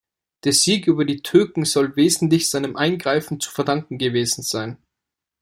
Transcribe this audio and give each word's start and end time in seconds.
Der 0.45 0.51
Sieg 0.53 0.87
über 0.87 1.05
die 1.05 1.21
Türken 1.21 1.63
soll 1.63 1.95
wesentlich 1.95 2.49
seinem 2.49 2.75
Eingreifen 2.75 3.39
zu 3.39 3.51
verdanken 3.51 3.99
gewesen 3.99 4.41
sein. 4.41 4.79